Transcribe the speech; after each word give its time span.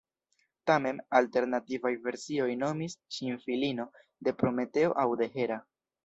Tamen, 0.69 1.01
alternativaj 1.19 1.91
versioj 2.07 2.47
nomis 2.63 2.95
ŝin 3.17 3.37
filino 3.47 3.85
de 4.29 4.33
Prometeo 4.39 4.95
aŭ 5.03 5.09
de 5.21 5.29
Hera. 5.35 5.59